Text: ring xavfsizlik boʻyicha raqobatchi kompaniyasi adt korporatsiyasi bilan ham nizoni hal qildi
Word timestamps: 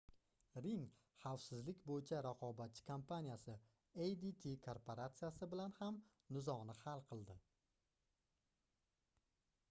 ring 0.65 0.85
xavfsizlik 1.23 1.81
boʻyicha 1.89 2.21
raqobatchi 2.25 2.85
kompaniyasi 2.87 3.53
adt 4.05 4.47
korporatsiyasi 4.67 5.49
bilan 5.51 5.75
ham 5.81 5.99
nizoni 6.37 6.75
hal 6.87 7.05
qildi 7.11 7.37